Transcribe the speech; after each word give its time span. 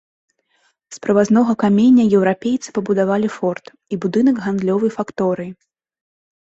З 0.95 1.03
прывазнога 1.03 1.55
каменя 1.65 2.03
еўрапейцы 2.21 2.69
пабудавалі 2.79 3.29
форт 3.37 3.65
і 3.93 4.03
будынак 4.07 4.43
гандлёвай 4.49 4.91
факторыі. 4.99 5.51